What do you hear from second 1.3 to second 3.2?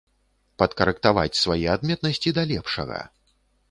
свае адметнасці да лепшага.